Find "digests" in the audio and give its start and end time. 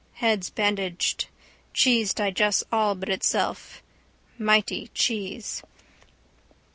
2.11-2.63